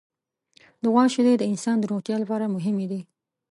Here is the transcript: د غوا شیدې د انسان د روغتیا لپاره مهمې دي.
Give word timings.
د 0.81 0.83
غوا 0.93 1.05
شیدې 1.13 1.33
د 1.37 1.43
انسان 1.51 1.75
د 1.79 1.83
روغتیا 1.91 2.15
لپاره 2.23 2.53
مهمې 2.55 2.85
دي. 2.91 3.01